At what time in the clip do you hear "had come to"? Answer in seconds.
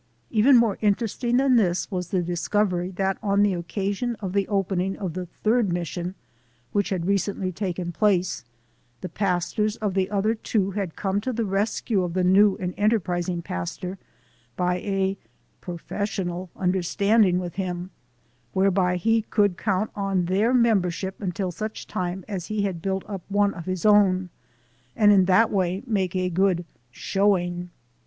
10.71-11.31